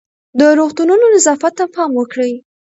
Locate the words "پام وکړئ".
1.75-2.33